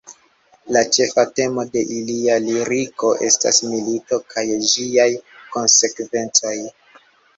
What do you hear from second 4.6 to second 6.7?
ĝiaj konsekvencoj.